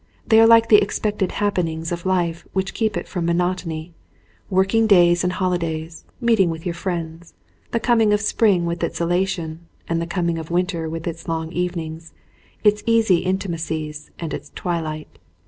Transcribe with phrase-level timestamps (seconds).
[0.25, 3.93] They are like the expected happenings of life which keep it from monotony,
[4.49, 7.35] working days and holidays, meetings with your friends,
[7.69, 11.51] the coming of spring with its elation and the coming of winter with its long
[11.51, 12.13] evenings,
[12.63, 15.19] its easy intimacies and its twilight.